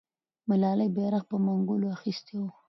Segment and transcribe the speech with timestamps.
[0.49, 2.49] ملالۍ بیرغ په منګولو اخیستی وو.